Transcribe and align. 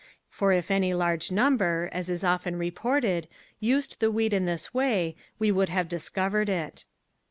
For 0.31 0.51
if 0.51 0.71
any 0.71 0.95
large 0.95 1.31
number, 1.31 1.87
as 1.91 2.09
is 2.09 2.23
often 2.23 2.55
reported, 2.55 3.27
used 3.59 3.99
the 3.99 4.09
weed 4.09 4.33
in 4.33 4.45
this 4.45 4.73
way 4.73 5.15
we 5.37 5.51
would 5.51 5.69
have 5.69 5.87
discovered 5.87 6.49
it. 6.49 6.85